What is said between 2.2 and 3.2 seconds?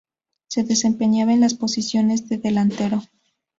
delantero.